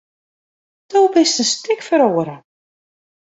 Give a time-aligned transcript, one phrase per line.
[0.91, 2.35] Do bist in stik feroare.